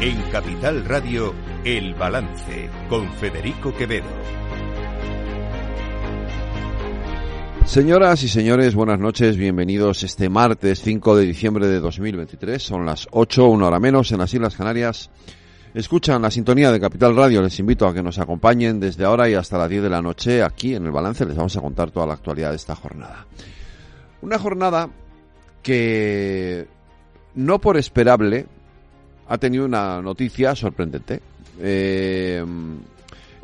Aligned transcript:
En 0.00 0.20
Capital 0.30 0.84
Radio, 0.84 1.32
El 1.64 1.94
Balance, 1.94 2.68
con 2.88 3.10
Federico 3.12 3.74
Quevedo. 3.74 4.04
Señoras 7.64 8.22
y 8.22 8.28
señores, 8.28 8.74
buenas 8.74 8.98
noches, 8.98 9.36
bienvenidos 9.36 10.02
este 10.02 10.28
martes 10.28 10.82
5 10.82 11.16
de 11.16 11.24
diciembre 11.24 11.68
de 11.68 11.80
2023. 11.80 12.62
Son 12.62 12.84
las 12.84 13.06
8, 13.12 13.46
una 13.46 13.68
hora 13.68 13.78
menos 13.78 14.12
en 14.12 14.18
las 14.18 14.34
Islas 14.34 14.56
Canarias. 14.56 15.10
Escuchan 15.72 16.22
la 16.22 16.30
sintonía 16.30 16.70
de 16.70 16.80
Capital 16.80 17.16
Radio. 17.16 17.40
Les 17.40 17.58
invito 17.58 17.86
a 17.86 17.94
que 17.94 18.02
nos 18.02 18.18
acompañen 18.18 18.80
desde 18.80 19.04
ahora 19.04 19.28
y 19.28 19.34
hasta 19.34 19.56
las 19.58 19.70
10 19.70 19.84
de 19.84 19.90
la 19.90 20.02
noche 20.02 20.42
aquí 20.42 20.74
en 20.74 20.84
el 20.84 20.92
balance. 20.92 21.24
Les 21.24 21.36
vamos 21.36 21.56
a 21.56 21.60
contar 21.60 21.90
toda 21.90 22.06
la 22.06 22.14
actualidad 22.14 22.50
de 22.50 22.56
esta 22.56 22.74
jornada. 22.74 23.26
Una 24.20 24.38
jornada 24.38 24.90
que 25.62 26.66
no 27.34 27.60
por 27.60 27.76
esperable 27.76 28.46
ha 29.28 29.38
tenido 29.38 29.64
una 29.64 30.00
noticia 30.00 30.54
sorprendente. 30.54 31.20
Eh, 31.60 32.44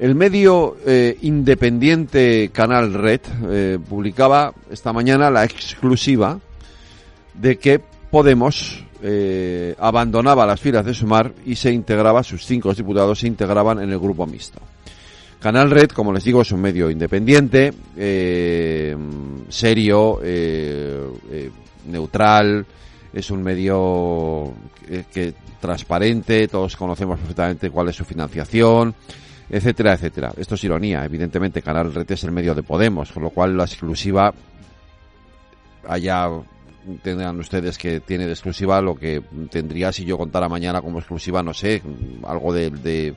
el 0.00 0.14
medio 0.14 0.78
eh, 0.86 1.18
independiente 1.20 2.48
Canal 2.54 2.94
Red 2.94 3.20
eh, 3.50 3.78
publicaba 3.86 4.54
esta 4.70 4.94
mañana 4.94 5.30
la 5.30 5.44
exclusiva 5.44 6.40
de 7.34 7.58
que 7.58 7.82
Podemos 8.10 8.82
eh, 9.04 9.76
abandonaba 9.78 10.44
las 10.44 10.58
filas 10.58 10.84
de 10.84 10.94
Sumar 10.94 11.32
y 11.46 11.54
se 11.54 11.70
integraba, 11.70 12.24
sus 12.24 12.44
cinco 12.44 12.74
diputados 12.74 13.20
se 13.20 13.28
integraban 13.28 13.78
en 13.78 13.90
el 13.90 14.00
grupo 14.00 14.26
mixto. 14.26 14.58
Canal 15.38 15.70
Red, 15.70 15.90
como 15.90 16.12
les 16.12 16.24
digo, 16.24 16.42
es 16.42 16.50
un 16.50 16.60
medio 16.60 16.90
independiente, 16.90 17.72
serio, 19.48 20.20
neutral, 21.86 22.66
es 23.12 23.30
un 23.30 23.42
medio 23.42 24.52
que, 25.12 25.34
transparente, 25.60 26.48
todos 26.48 26.76
conocemos 26.76 27.18
perfectamente 27.18 27.70
cuál 27.70 27.88
es 27.88 27.96
su 27.96 28.04
financiación, 28.04 28.94
etcétera, 29.48 29.94
etcétera. 29.94 30.32
Esto 30.36 30.54
es 30.54 30.64
ironía, 30.64 31.04
evidentemente 31.04 31.62
Canal 31.62 31.92
Red 31.92 32.10
es 32.10 32.24
el 32.24 32.32
medio 32.32 32.54
de 32.54 32.62
Podemos, 32.62 33.12
con 33.12 33.22
lo 33.22 33.30
cual 33.30 33.56
la 33.56 33.64
exclusiva 33.64 34.32
allá 35.86 36.28
tendrán 37.02 37.38
ustedes 37.38 37.78
que 37.78 38.00
tiene 38.00 38.26
de 38.26 38.32
exclusiva 38.32 38.80
lo 38.80 38.94
que 38.94 39.22
tendría 39.50 39.92
si 39.92 40.04
yo 40.04 40.16
contara 40.16 40.48
mañana 40.48 40.80
como 40.80 40.98
exclusiva, 40.98 41.42
no 41.42 41.52
sé, 41.52 41.82
algo 42.26 42.52
de, 42.52 43.14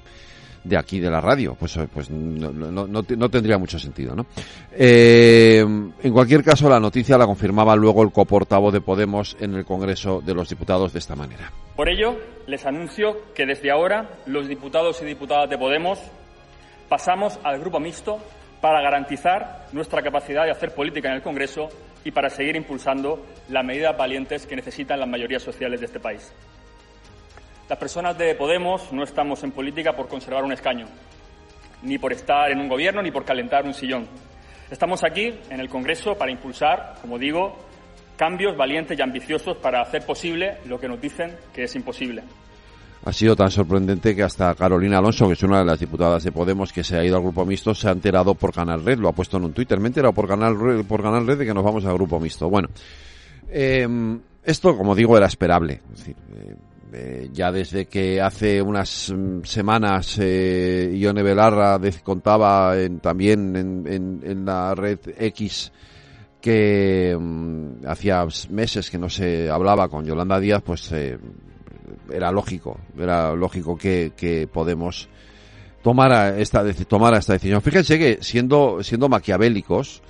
de 0.64 0.78
aquí 0.78 1.00
de 1.00 1.09
la 1.09 1.19
radio, 1.19 1.56
pues, 1.59 1.78
pues 1.94 2.09
no, 2.09 2.52
no, 2.52 2.88
no, 2.88 3.30
tendría 3.30 3.58
mucho 3.58 3.78
sentido, 3.78 4.16
¿no? 4.16 4.25
Eh, 4.72 5.59
en 5.59 6.14
cualquier 6.14 6.44
caso, 6.44 6.70
la 6.70 6.80
noticia 6.80 7.17
la 7.17 7.25
confirmaba 7.25 7.75
luego 7.75 8.03
el 8.03 8.11
coportavoz 8.11 8.73
de 8.73 8.81
Podemos 8.81 9.36
en 9.39 9.55
el 9.55 9.66
Congreso 9.66 10.22
de 10.22 10.33
los 10.33 10.50
Diputados 10.50 10.94
de 10.94 11.00
esta 11.00 11.16
manera. 11.16 11.52
Por 11.75 11.89
ello, 11.89 12.17
les 12.47 12.66
anuncio 12.66 13.33
que 13.33 13.45
desde 13.45 13.72
ahora 13.72 14.09
los 14.25 14.47
diputados 14.47 15.02
y 15.02 15.05
diputadas 15.05 15.50
de 15.50 15.58
Podemos 15.58 16.00
pasamos 16.88 17.39
al 17.44 17.59
grupo 17.59 17.80
mixto 17.80 18.20
para 18.61 18.81
garantizar 18.81 19.67
nuestra 19.73 20.02
capacidad 20.02 20.45
de 20.45 20.52
hacer 20.52 20.73
política 20.73 21.09
en 21.09 21.16
el 21.16 21.22
Congreso 21.22 21.67
y 22.05 22.11
para 22.11 22.30
seguir 22.30 22.55
impulsando 22.55 23.25
las 23.50 23.66
medidas 23.66 23.98
valientes 23.98 24.45
que 24.45 24.55
necesitan 24.55 25.00
las 25.00 25.09
mayorías 25.09 25.44
sociales 25.44 25.80
de 25.80 25.86
este 25.88 26.00
país. 26.00 26.31
Las 27.69 27.80
personas 27.80 28.17
de 28.17 28.36
Podemos 28.36 28.92
no 28.92 29.03
estamos 29.03 29.44
en 29.44 29.52
política 29.52 29.95
por 29.95 30.08
conservar 30.08 30.44
un 30.44 30.52
escaño, 30.52 30.86
ni 31.81 31.97
por 31.97 32.14
estar 32.14 32.52
en 32.52 32.59
un 32.59 32.67
gobierno, 32.67 33.02
ni 33.02 33.11
por 33.11 33.25
calentar 33.25 33.66
un 33.66 33.73
sillón. 33.73 34.08
Estamos 34.70 35.03
aquí, 35.03 35.33
en 35.50 35.59
el 35.59 35.70
Congreso, 35.70 36.16
para 36.16 36.31
impulsar, 36.31 36.95
como 37.02 37.17
digo, 37.17 37.58
cambios 38.17 38.55
valientes 38.58 38.98
y 38.98 39.02
ambiciosos 39.02 39.58
para 39.58 39.82
hacer 39.82 40.05
posible 40.05 40.58
lo 40.65 40.80
que 40.80 40.88
nos 40.88 40.99
dicen 40.99 41.36
que 41.54 41.64
es 41.64 41.76
imposible 41.76 42.23
ha 43.05 43.11
sido 43.11 43.36
tan 43.36 43.52
sorprendente 43.52 44.15
que 44.15 44.23
hasta 44.23 44.55
Carolina 44.55 44.99
Alonso, 44.99 45.27
que 45.27 45.33
es 45.33 45.43
una 45.43 45.59
de 45.59 45.65
las 45.65 45.80
diputadas 45.80 46.23
de 46.23 46.32
Podemos 46.32 46.71
que 46.71 46.83
se 46.83 46.98
ha 46.98 47.04
ido 47.04 47.17
al 47.17 47.23
Grupo 47.23 47.45
Mixto, 47.45 47.76
se 47.76 47.89
ha 47.89 47.92
enterado 47.92 48.33
por 48.36 48.54
Canal 48.54 48.83
Red, 48.83 48.99
lo 48.99 49.09
ha 49.09 49.14
puesto 49.14 49.38
en 49.38 49.43
un 49.43 49.54
Twitter, 49.54 49.80
me 49.80 49.88
he 49.88 49.89
enterado 49.89 50.14
por 50.14 50.27
Canal 50.27 50.58
Red, 50.58 50.86
por 50.86 51.02
Canal 51.02 51.27
Red 51.27 51.39
de 51.39 51.45
que 51.45 51.54
nos 51.54 51.64
vamos 51.64 51.83
al 51.86 51.93
Grupo 51.95 52.20
Mixto. 52.20 52.49
Bueno, 52.49 52.70
eh, 53.49 53.88
esto, 54.43 54.77
como 54.77 54.95
digo, 54.95 55.17
era 55.17 55.26
esperable. 55.26 55.82
Eh, 56.08 56.55
eh, 56.93 57.30
ya 57.33 57.52
desde 57.52 57.87
que 57.87 58.21
hace 58.21 58.61
unas 58.61 59.11
semanas 59.43 60.20
eh, 60.21 60.93
Ione 60.95 61.23
Belarra 61.23 61.80
contaba 62.04 62.80
en, 62.80 62.99
también 62.99 63.55
en, 63.55 63.87
en, 63.87 64.21
en, 64.23 64.45
la 64.45 64.76
red 64.76 64.99
X 65.17 65.71
que 66.39 67.15
um, 67.17 67.83
hacía 67.87 68.27
meses 68.49 68.92
que 68.92 68.99
no 68.99 69.09
se 69.09 69.49
hablaba 69.49 69.87
con 69.89 70.05
Yolanda 70.05 70.39
Díaz, 70.39 70.61
pues 70.64 70.92
eh, 70.92 71.17
era 72.11 72.32
lógico, 72.32 72.77
era 72.95 73.33
lógico 73.33 73.76
que, 73.76 74.11
que 74.15 74.45
Podemos 74.45 75.09
tomara 75.82 76.37
esta, 76.37 76.64
tomara 76.87 77.17
esta 77.17 77.33
decisión. 77.33 77.61
Fíjense 77.61 77.98
que 77.98 78.20
siendo, 78.21 78.83
siendo 78.83 79.09
maquiavélicos, 79.09 80.03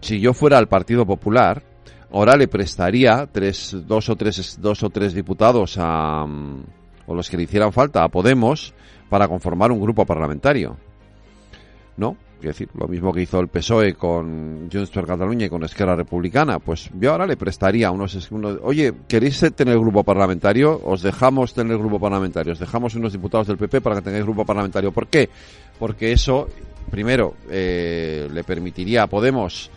si 0.00 0.20
yo 0.20 0.34
fuera 0.34 0.58
al 0.58 0.68
Partido 0.68 1.06
Popular, 1.06 1.62
ahora 2.12 2.36
le 2.36 2.48
prestaría 2.48 3.26
tres, 3.30 3.76
dos 3.86 4.08
o 4.08 4.16
tres, 4.16 4.58
dos 4.60 4.82
o 4.82 4.90
tres 4.90 5.14
diputados 5.14 5.76
a, 5.78 6.24
o 7.06 7.14
los 7.14 7.30
que 7.30 7.36
le 7.36 7.44
hicieran 7.44 7.72
falta 7.72 8.04
a 8.04 8.08
Podemos 8.08 8.74
para 9.08 9.28
conformar 9.28 9.72
un 9.72 9.80
grupo 9.80 10.04
parlamentario. 10.04 10.76
¿No? 11.96 12.16
Es 12.40 12.46
decir, 12.46 12.68
lo 12.74 12.88
mismo 12.88 13.12
que 13.12 13.22
hizo 13.22 13.38
el 13.38 13.46
PSOE 13.46 13.94
con 13.94 14.68
Junts 14.72 14.90
per 14.90 15.06
Cataluña 15.06 15.46
y 15.46 15.48
con 15.48 15.62
Esquerra 15.62 15.94
Republicana, 15.94 16.58
pues 16.58 16.90
yo 16.98 17.12
ahora 17.12 17.24
le 17.24 17.36
prestaría 17.36 17.88
unos, 17.92 18.32
unos, 18.32 18.58
oye, 18.64 18.92
¿queréis 19.06 19.38
tener 19.54 19.78
grupo 19.78 20.02
parlamentario? 20.02 20.80
Os 20.82 21.02
dejamos 21.02 21.54
tener 21.54 21.78
grupo 21.78 22.00
parlamentario, 22.00 22.54
os 22.54 22.58
dejamos 22.58 22.96
unos 22.96 23.12
diputados 23.12 23.46
del 23.46 23.58
PP 23.58 23.80
para 23.80 23.96
que 23.96 24.02
tengáis 24.02 24.24
grupo 24.24 24.44
parlamentario. 24.44 24.90
¿Por 24.90 25.06
qué? 25.06 25.30
Porque 25.78 26.10
eso, 26.10 26.48
primero, 26.90 27.34
eh, 27.48 28.28
le 28.32 28.42
permitiría 28.42 29.04
a 29.04 29.06
Podemos 29.06 29.70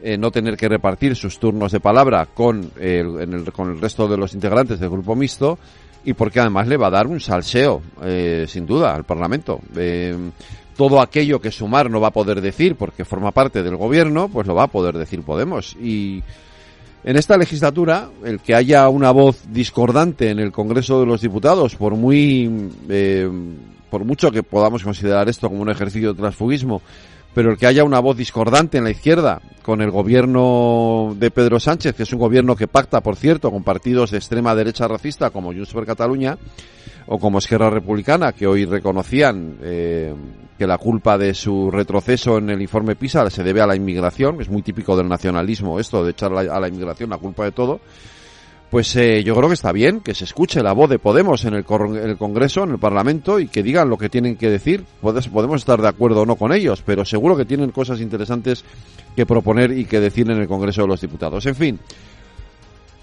eh, 0.00 0.16
no 0.16 0.30
tener 0.30 0.56
que 0.56 0.68
repartir 0.68 1.16
sus 1.16 1.40
turnos 1.40 1.72
de 1.72 1.80
palabra 1.80 2.26
con 2.26 2.70
el, 2.78 3.20
en 3.20 3.32
el, 3.32 3.52
con 3.52 3.70
el 3.70 3.80
resto 3.80 4.06
de 4.06 4.16
los 4.16 4.32
integrantes 4.32 4.78
del 4.78 4.90
grupo 4.90 5.16
mixto 5.16 5.58
y 6.04 6.12
porque 6.12 6.38
además 6.38 6.68
le 6.68 6.76
va 6.76 6.86
a 6.86 6.90
dar 6.90 7.08
un 7.08 7.18
salseo, 7.18 7.82
eh, 8.02 8.46
sin 8.46 8.64
duda, 8.64 8.94
al 8.94 9.04
Parlamento. 9.04 9.60
Eh, 9.76 10.16
todo 10.76 11.00
aquello 11.00 11.40
que 11.40 11.50
Sumar 11.50 11.90
no 11.90 12.00
va 12.00 12.08
a 12.08 12.12
poder 12.12 12.40
decir 12.40 12.76
porque 12.76 13.04
forma 13.04 13.32
parte 13.32 13.64
del 13.64 13.74
gobierno, 13.76 14.28
pues 14.28 14.46
lo 14.46 14.54
va 14.54 14.64
a 14.64 14.68
poder 14.68 14.96
decir 14.96 15.22
Podemos. 15.22 15.74
Y 15.74 16.22
en 17.02 17.16
esta 17.16 17.36
legislatura, 17.36 18.08
el 18.24 18.38
que 18.38 18.54
haya 18.54 18.88
una 18.88 19.10
voz 19.10 19.42
discordante 19.50 20.30
en 20.30 20.38
el 20.38 20.52
Congreso 20.52 21.00
de 21.00 21.06
los 21.06 21.20
Diputados, 21.20 21.74
por 21.74 21.96
muy, 21.96 22.70
por 23.90 24.04
mucho 24.04 24.30
que 24.30 24.44
podamos 24.44 24.84
considerar 24.84 25.28
esto 25.28 25.48
como 25.48 25.62
un 25.62 25.70
ejercicio 25.70 26.12
de 26.12 26.20
transfugismo, 26.20 26.82
pero 27.38 27.52
el 27.52 27.56
que 27.56 27.68
haya 27.68 27.84
una 27.84 28.00
voz 28.00 28.16
discordante 28.16 28.78
en 28.78 28.82
la 28.82 28.90
izquierda 28.90 29.40
con 29.62 29.80
el 29.80 29.92
gobierno 29.92 31.14
de 31.16 31.30
Pedro 31.30 31.60
Sánchez, 31.60 31.94
que 31.94 32.02
es 32.02 32.12
un 32.12 32.18
gobierno 32.18 32.56
que 32.56 32.66
pacta, 32.66 33.00
por 33.00 33.14
cierto, 33.14 33.52
con 33.52 33.62
partidos 33.62 34.10
de 34.10 34.18
extrema 34.18 34.56
derecha 34.56 34.88
racista 34.88 35.30
como 35.30 35.52
Junts 35.52 35.72
per 35.72 35.86
Cataluña 35.86 36.36
o 37.06 37.20
como 37.20 37.38
Esquerra 37.38 37.70
Republicana, 37.70 38.32
que 38.32 38.48
hoy 38.48 38.64
reconocían 38.64 39.56
eh, 39.62 40.12
que 40.58 40.66
la 40.66 40.78
culpa 40.78 41.16
de 41.16 41.32
su 41.32 41.70
retroceso 41.70 42.38
en 42.38 42.50
el 42.50 42.60
informe 42.60 42.96
PISA 42.96 43.30
se 43.30 43.44
debe 43.44 43.60
a 43.60 43.68
la 43.68 43.76
inmigración, 43.76 44.40
es 44.40 44.48
muy 44.48 44.62
típico 44.62 44.96
del 44.96 45.06
nacionalismo 45.06 45.78
esto 45.78 46.02
de 46.02 46.10
echar 46.10 46.32
a 46.32 46.58
la 46.58 46.66
inmigración 46.66 47.10
la 47.10 47.18
culpa 47.18 47.44
de 47.44 47.52
todo, 47.52 47.78
pues 48.70 48.94
eh, 48.96 49.24
yo 49.24 49.34
creo 49.34 49.48
que 49.48 49.54
está 49.54 49.72
bien 49.72 50.00
que 50.00 50.14
se 50.14 50.24
escuche 50.24 50.62
la 50.62 50.72
voz 50.72 50.90
de 50.90 50.98
Podemos 50.98 51.44
en 51.44 51.54
el, 51.54 51.64
el, 52.02 52.16
Congreso, 52.18 52.64
en 52.64 52.70
el 52.72 52.78
Parlamento, 52.78 53.40
y 53.40 53.48
que 53.48 53.62
digan 53.62 53.88
lo 53.88 53.96
que 53.96 54.10
tienen 54.10 54.36
que 54.36 54.50
decir. 54.50 54.84
Podemos 55.00 55.60
estar 55.60 55.80
de 55.80 55.88
acuerdo 55.88 56.22
o 56.22 56.26
no 56.26 56.36
con 56.36 56.52
ellos, 56.52 56.82
pero 56.84 57.04
seguro 57.04 57.36
que 57.36 57.46
tienen 57.46 57.70
cosas 57.70 58.00
interesantes 58.00 58.64
que 59.16 59.24
proponer 59.24 59.72
y 59.72 59.86
que 59.86 60.00
decir 60.00 60.30
en 60.30 60.38
el 60.38 60.48
Congreso 60.48 60.82
de 60.82 60.88
los 60.88 61.00
Diputados. 61.00 61.46
En 61.46 61.54
fin, 61.54 61.80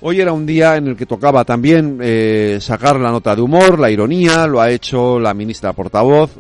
hoy 0.01 0.22
era 0.22 0.34
un 0.34 0.45
día 0.45 0.75
en 0.75 0.88
el 0.88 0.95
que 0.95 1.07
tocaba 1.07 1.44
también 1.44 1.98
eh, 2.00 2.60
sacar 2.62 3.00
la 3.00 3.10
nota 3.10 3.36
de 3.36 3.42
humor, 3.42 3.80
la 3.80 3.89
ironía, 3.89 4.45
lo 4.45 4.62
ha 4.62 4.69
hecho 4.69 5.19
la 5.19 5.34
ministra 5.34 5.74
portavoz, 5.74 6.31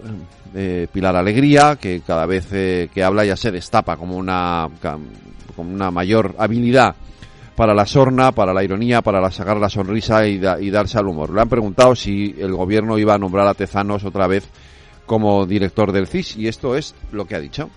eh, 0.53 0.87
Pilar 0.93 1.15
Alegría, 1.15 1.77
que 1.81 2.01
cada 2.05 2.27
vez 2.27 2.47
eh, 2.51 2.89
que 2.93 3.03
habla 3.03 3.25
ya 3.25 3.35
se 3.35 3.51
destapa 3.51 3.97
como 3.97 4.17
una, 4.17 4.69
como 5.55 5.73
una 5.73 5.89
mayor 5.89 6.35
habilidad 6.37 6.95
para 7.55 7.73
la 7.73 7.85
sorna, 7.85 8.31
para 8.31 8.53
la 8.53 8.63
ironía, 8.63 9.01
para 9.01 9.29
sacar 9.31 9.57
la 9.57 9.69
sonrisa 9.69 10.27
y, 10.27 10.39
da, 10.39 10.59
y, 10.59 10.69
darse 10.69 10.97
al 10.97 11.07
humor. 11.07 11.33
Le 11.33 11.41
han 11.41 11.49
preguntado 11.49 11.95
si 11.95 12.35
el 12.37 12.53
gobierno 12.53 12.97
iba 12.97 13.13
a 13.13 13.17
nombrar 13.17 13.47
a 13.47 13.53
Tezanos 13.53 14.03
otra 14.03 14.27
vez 14.27 14.47
como 15.05 15.45
director 15.45 15.91
del 15.91 16.07
CIS 16.07 16.37
y 16.37 16.47
esto 16.47 16.75
es 16.75 16.95
lo 17.11 17.25
que 17.25 17.35
ha 17.35 17.39
dicho. 17.39 17.69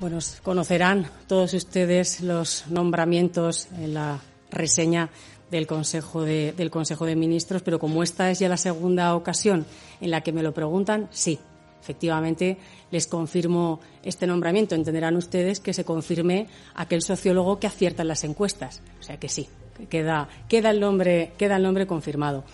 Bueno, 0.00 0.18
conocerán 0.42 1.06
todos 1.26 1.52
ustedes 1.52 2.22
los 2.22 2.64
nombramientos 2.68 3.68
en 3.78 3.94
la 3.94 4.18
reseña 4.50 5.10
del 5.50 5.66
Consejo 5.66 6.22
de, 6.22 6.54
del 6.56 6.70
Consejo 6.70 7.04
de 7.04 7.16
Ministros, 7.16 7.62
pero 7.62 7.78
como 7.78 8.02
esta 8.02 8.30
es 8.30 8.38
ya 8.38 8.48
la 8.48 8.56
segunda 8.56 9.14
ocasión 9.14 9.66
en 10.00 10.10
la 10.10 10.22
que 10.22 10.32
me 10.32 10.42
lo 10.42 10.52
preguntan, 10.52 11.08
sí, 11.10 11.38
Efectivamente, 11.80 12.58
les 12.90 13.06
confirmo 13.06 13.80
este 14.02 14.26
nombramiento. 14.26 14.74
Entenderán 14.74 15.16
ustedes 15.16 15.60
que 15.60 15.72
se 15.72 15.84
confirme 15.84 16.46
aquel 16.74 17.02
sociólogo 17.02 17.58
que 17.58 17.66
acierta 17.66 18.02
en 18.02 18.08
las 18.08 18.24
encuestas. 18.24 18.82
O 19.00 19.02
sea 19.02 19.18
que 19.18 19.28
sí, 19.28 19.48
queda, 19.88 20.28
queda, 20.48 20.70
el, 20.70 20.80
nombre, 20.80 21.32
queda 21.38 21.56
el 21.56 21.62
nombre 21.62 21.86
confirmado. 21.86 22.44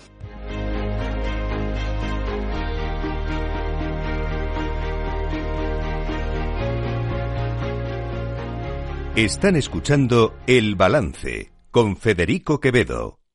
Están 9.17 9.57
escuchando 9.57 10.35
El 10.47 10.75
Balance 10.75 11.51
con 11.71 11.97
Federico 11.97 12.61
Quevedo. 12.61 13.26